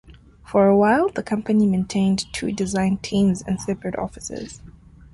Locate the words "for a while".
0.43-1.09